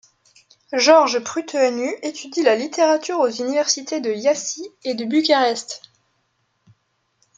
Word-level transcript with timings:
George 0.73 1.19
Pruteanu 1.23 1.85
étudie 2.01 2.41
la 2.41 2.55
littérature 2.55 3.19
aux 3.19 3.29
universités 3.29 4.01
de 4.01 4.09
Iași 4.11 4.63
et 4.83 4.95
de 4.95 5.05
Bucarest. 5.05 5.83